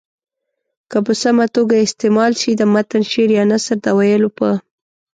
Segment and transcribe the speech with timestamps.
[0.91, 4.49] که په سمه توګه استعمال سي د متن شعر یا نثر د ویلو په